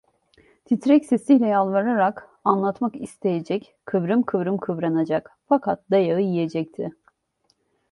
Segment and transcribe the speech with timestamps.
[0.65, 6.91] Titrek sesiyle yalvaracak, anlatmak isteyecek, kıvrım kıvrım kıvranacak, fakat dayağı yiyecekti.